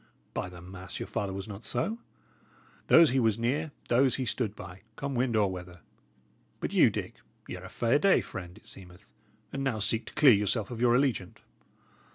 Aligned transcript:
By 0.33 0.49
the 0.49 0.63
mass, 0.63 0.99
your 0.99 1.05
father 1.05 1.31
was 1.31 1.47
not 1.47 1.63
so! 1.63 1.99
Those 2.87 3.11
he 3.11 3.19
was 3.19 3.37
near, 3.37 3.71
those 3.87 4.15
he 4.15 4.25
stood 4.25 4.55
by, 4.55 4.81
come 4.95 5.13
wind 5.13 5.35
or 5.35 5.51
weather. 5.51 5.81
But 6.59 6.73
you, 6.73 6.89
Dick, 6.89 7.17
y' 7.47 7.55
are 7.57 7.63
a 7.65 7.69
fair 7.69 7.99
day 7.99 8.19
friend, 8.19 8.57
it 8.57 8.65
seemeth, 8.65 9.07
and 9.53 9.63
now 9.63 9.77
seek 9.77 10.07
to 10.07 10.13
clear 10.15 10.33
yourself 10.33 10.71
of 10.71 10.81
your 10.81 10.95
allegiance." 10.95 11.37